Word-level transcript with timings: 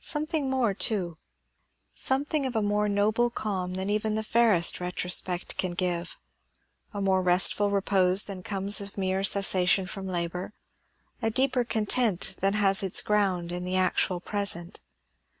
Something 0.00 0.48
more 0.48 0.74
too; 0.74 1.18
some 1.92 2.24
thing 2.24 2.46
of 2.46 2.54
a 2.54 2.62
more 2.62 2.88
noble 2.88 3.30
calm 3.30 3.74
than 3.74 3.90
even 3.90 4.14
the 4.14 4.22
fairest 4.22 4.78
retrospect 4.80 5.56
can 5.58 5.74
give; 5.74 6.16
a 6.94 7.00
more 7.00 7.20
restful 7.20 7.68
repose 7.68 8.22
than 8.22 8.44
comes 8.44 8.80
of 8.80 8.96
mere 8.96 9.24
cessation 9.24 9.88
from 9.88 10.06
labour; 10.06 10.52
a 11.20 11.32
deeper 11.32 11.64
content 11.64 12.36
than 12.38 12.52
has 12.52 12.84
its 12.84 13.02
ground 13.02 13.50
in 13.50 13.64
the 13.64 13.74
actual 13.74 14.20
present. 14.20 14.78